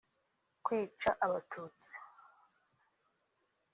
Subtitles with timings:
[0.65, 1.93] kwica Abatutsi